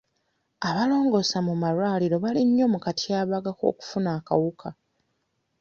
Abalongoosa 0.67 1.37
mu 1.45 1.51
amalwariro 1.57 2.15
bali 2.23 2.41
mmyo 2.47 2.65
mu 2.73 2.79
katyabaga 2.85 3.51
k'okufuna 3.57 4.09
akawuka. 4.17 4.67